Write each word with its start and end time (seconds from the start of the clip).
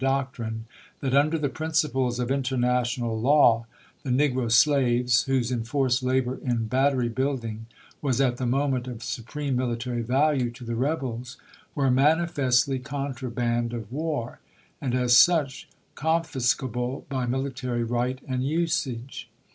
doctrine, 0.03 0.65
that 0.99 1.13
under 1.13 1.37
the 1.37 1.47
principles 1.47 2.19
of 2.19 2.31
international 2.31 3.21
law 3.21 3.67
the 4.01 4.09
negro 4.09 4.51
slaves, 4.51 5.25
whose 5.25 5.51
enforced 5.51 6.01
labor 6.01 6.39
in 6.43 6.65
battery 6.65 7.07
building 7.07 7.67
was 8.01 8.19
at 8.19 8.37
the 8.37 8.45
moment 8.47 8.87
of 8.87 9.03
supreme 9.03 9.55
military 9.55 10.01
value 10.01 10.49
to 10.49 10.63
the 10.63 10.73
rebels, 10.73 11.37
were 11.75 11.91
manifestly 11.91 12.79
con 12.79 13.13
traband 13.13 13.73
of 13.73 13.91
war, 13.93 14.39
and 14.81 14.95
as 14.95 15.15
such 15.15 15.69
confiscable 15.93 17.07
by 17.07 17.27
mili 17.27 17.53
tary 17.55 17.83
right 17.83 18.21
and 18.27 18.43
usage. 18.43 19.29